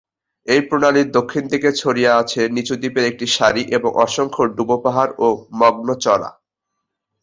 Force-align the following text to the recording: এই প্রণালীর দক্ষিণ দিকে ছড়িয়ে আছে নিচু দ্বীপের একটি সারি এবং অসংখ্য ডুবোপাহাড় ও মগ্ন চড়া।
এই 0.47 0.61
প্রণালীর 0.67 1.07
দক্ষিণ 1.11 1.43
দিকে 1.47 1.69
ছড়িয়ে 1.81 2.11
আছে 2.21 2.41
নিচু 2.55 2.75
দ্বীপের 2.81 3.05
একটি 3.07 3.25
সারি 3.37 3.63
এবং 3.77 3.89
অসংখ্য 4.05 4.43
ডুবোপাহাড় 4.57 5.13
ও 5.17 5.27
মগ্ন 5.61 5.87
চড়া। 6.03 6.29